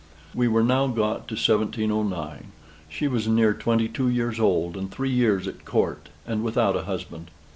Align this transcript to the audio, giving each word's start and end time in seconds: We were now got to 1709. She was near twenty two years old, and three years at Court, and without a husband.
We 0.33 0.47
were 0.47 0.63
now 0.63 0.87
got 0.87 1.27
to 1.27 1.35
1709. 1.35 2.51
She 2.89 3.07
was 3.07 3.27
near 3.27 3.53
twenty 3.53 3.87
two 3.87 4.09
years 4.09 4.39
old, 4.39 4.75
and 4.75 4.89
three 4.89 5.11
years 5.11 5.47
at 5.47 5.63
Court, 5.63 6.09
and 6.25 6.41
without 6.43 6.75
a 6.75 6.85
husband. 6.85 7.29